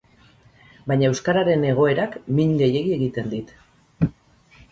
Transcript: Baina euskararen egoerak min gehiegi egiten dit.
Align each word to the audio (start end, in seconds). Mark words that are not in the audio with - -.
Baina 0.91 1.09
euskararen 1.09 1.65
egoerak 1.73 2.17
min 2.39 2.57
gehiegi 2.61 2.95
egiten 2.97 3.29
dit. 3.35 3.55